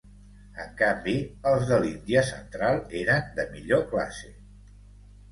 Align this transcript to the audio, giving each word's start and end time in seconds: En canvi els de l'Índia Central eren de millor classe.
En 0.61 0.69
canvi 0.77 1.11
els 1.49 1.65
de 1.71 1.77
l'Índia 1.83 2.23
Central 2.29 2.81
eren 3.01 3.27
de 3.35 3.45
millor 3.51 3.83
classe. 3.93 4.33